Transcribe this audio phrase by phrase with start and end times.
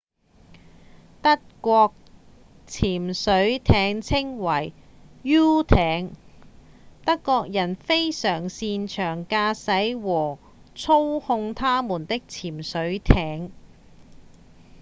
[1.21, 1.93] 德國
[2.67, 4.73] 潛水艇稱為
[5.21, 6.15] 「u 艇」
[7.05, 10.39] 德國人非常擅長駕駛和
[10.73, 13.51] 操控他們的潛水艇